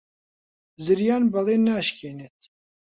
[0.85, 2.39] زریان بەڵێن ناشکێنێت.